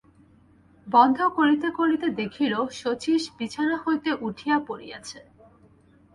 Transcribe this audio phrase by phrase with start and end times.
[0.87, 5.19] বন্ধ করিতে করিতে দেখিল, শচীশ বিছানা হইতে উঠিয়া পড়িয়াছে।